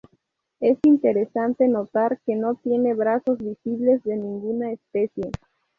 Es 0.59 0.79
interesante 0.83 1.67
notar 1.67 2.19
que 2.25 2.35
no 2.35 2.55
tiene 2.55 2.95
brazos 2.95 3.37
visibles 3.37 4.01
de 4.01 4.15
ninguna 4.17 4.71
especie. 4.71 5.29